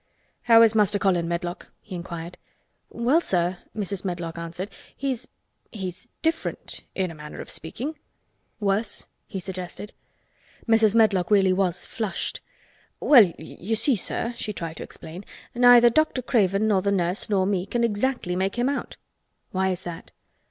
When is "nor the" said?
16.67-16.91